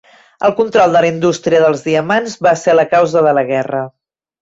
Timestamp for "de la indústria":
0.95-1.61